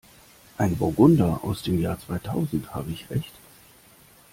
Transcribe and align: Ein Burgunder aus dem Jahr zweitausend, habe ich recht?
Ein 0.57 0.77
Burgunder 0.77 1.41
aus 1.43 1.61
dem 1.61 1.79
Jahr 1.79 1.99
zweitausend, 1.99 2.73
habe 2.73 2.89
ich 2.89 3.07
recht? 3.11 3.33